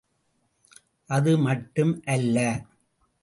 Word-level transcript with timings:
அது 1.09 1.37
மட்டும் 1.37 1.93
அல்ல. 2.05 2.37